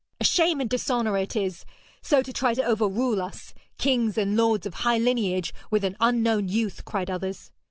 'A 0.19 0.23
shame 0.23 0.59
and 0.59 0.67
dishonour 0.67 1.15
it 1.15 1.35
is, 1.35 1.63
so 2.01 2.23
to 2.23 2.33
try 2.33 2.55
to 2.55 2.63
overrule 2.63 3.21
us, 3.21 3.53
kings 3.77 4.17
and 4.17 4.35
lords 4.35 4.65
of 4.65 4.73
high 4.73 4.97
lineage, 4.97 5.53
with 5.69 5.83
an 5.83 5.95
unknown 5.99 6.49
youth,' 6.49 6.83
cried 6.85 7.11
others. 7.11 7.51